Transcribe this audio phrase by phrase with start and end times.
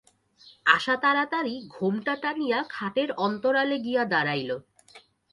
[0.65, 4.51] আশা তাড়াতাড়ি ঘোমটা টানিয়া খাটের অন্তরালে গিয়া দাঁড়াইল।